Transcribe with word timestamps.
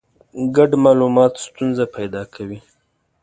ګډ 0.55 0.71
مالومات 0.83 1.33
ستونزه 1.45 1.85
پیدا 1.95 2.21
کوي. 2.33 2.59